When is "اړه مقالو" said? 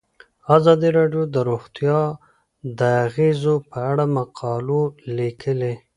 3.91-4.81